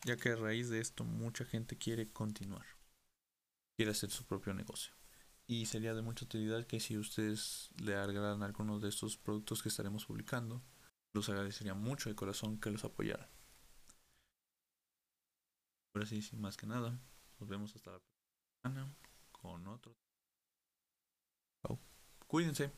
ya 0.04 0.16
que 0.16 0.30
a 0.30 0.36
raíz 0.36 0.68
de 0.68 0.80
esto 0.80 1.04
mucha 1.04 1.44
gente 1.44 1.76
quiere 1.76 2.10
continuar, 2.10 2.66
quiere 3.76 3.92
hacer 3.92 4.10
su 4.10 4.24
propio 4.24 4.54
negocio. 4.54 4.94
Y 5.46 5.66
sería 5.66 5.94
de 5.94 6.02
mucha 6.02 6.26
utilidad 6.26 6.66
que 6.66 6.78
si 6.78 6.98
ustedes 6.98 7.70
le 7.82 7.96
agregaran 7.96 8.42
algunos 8.42 8.82
de 8.82 8.90
estos 8.90 9.16
productos 9.16 9.62
que 9.62 9.70
estaremos 9.70 10.04
publicando, 10.04 10.62
los 11.14 11.28
agradecería 11.30 11.72
mucho 11.72 12.10
de 12.10 12.14
corazón 12.14 12.60
que 12.60 12.70
los 12.70 12.84
apoyaran. 12.84 13.28
Ahora 15.94 16.06
sí, 16.06 16.20
sin 16.20 16.40
más 16.40 16.58
que 16.58 16.66
nada, 16.66 17.00
nos 17.40 17.48
vemos 17.48 17.74
hasta 17.74 17.92
la 17.92 17.98
próxima 17.98 18.74
semana 18.74 18.94
con 19.32 19.66
otro. 19.68 19.96
Cuídense. 22.28 22.70